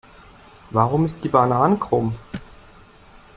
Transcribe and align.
Warum 0.71 1.05
ist 1.05 1.23
die 1.23 1.29
Banane 1.29 1.77
krumm? 1.77 2.15